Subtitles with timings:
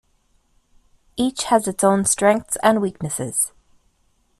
[1.15, 3.51] Each has its own strengths and weaknesses.